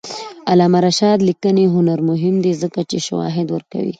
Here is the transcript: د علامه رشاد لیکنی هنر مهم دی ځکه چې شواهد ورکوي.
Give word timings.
د 0.03 0.03
علامه 0.51 0.79
رشاد 0.87 1.17
لیکنی 1.29 1.65
هنر 1.75 1.99
مهم 2.09 2.35
دی 2.43 2.53
ځکه 2.61 2.79
چې 2.89 2.97
شواهد 3.07 3.47
ورکوي. 3.51 3.89